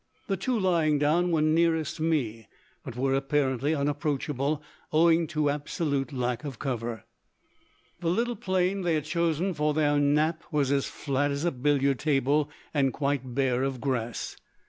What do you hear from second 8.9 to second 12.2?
had chosen for their nap was as flat as a billiard